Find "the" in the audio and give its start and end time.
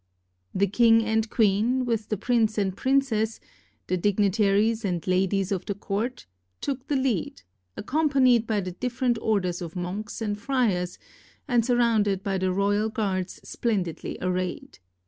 0.55-0.65, 2.09-2.17, 3.85-3.97, 5.67-5.75, 6.87-6.95, 8.61-8.71, 12.39-12.51